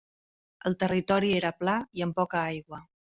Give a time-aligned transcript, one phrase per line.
[0.69, 2.81] El territori era pla i amb poca aigua.